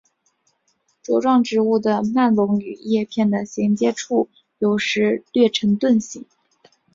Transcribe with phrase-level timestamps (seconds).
[1.05, 6.25] 茁壮植株的笼蔓与叶片的衔接处有时略呈盾形。